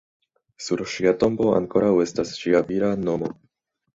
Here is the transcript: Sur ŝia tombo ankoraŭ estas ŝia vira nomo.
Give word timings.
Sur 0.67 0.81
ŝia 0.93 1.11
tombo 1.23 1.51
ankoraŭ 1.57 1.91
estas 2.05 2.31
ŝia 2.39 2.61
vira 2.71 2.91
nomo. 3.05 3.33